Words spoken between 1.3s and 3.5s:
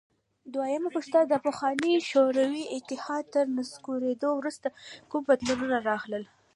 پخواني شوروي اتحاد تر